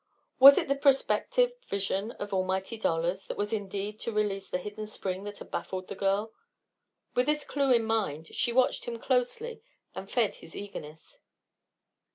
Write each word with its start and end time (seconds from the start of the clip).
Was 0.39 0.57
it 0.57 0.67
the 0.67 0.73
prospective 0.73 1.51
vision 1.63 2.09
of 2.13 2.33
almighty 2.33 2.75
dollars 2.75 3.27
that 3.27 3.37
was 3.37 3.53
needed 3.53 3.99
to 3.99 4.11
release 4.11 4.49
the 4.49 4.57
hidden 4.57 4.87
spring 4.87 5.25
that 5.25 5.37
had 5.37 5.51
baffled 5.51 5.89
the 5.89 5.95
girl? 5.95 6.33
With 7.13 7.27
this 7.27 7.45
clue 7.45 7.71
in 7.71 7.83
mind, 7.83 8.33
she 8.33 8.51
watched 8.51 8.85
him 8.85 8.97
closely 8.97 9.61
and 9.93 10.09
fed 10.09 10.33
his 10.33 10.55
eagerness. 10.55 11.19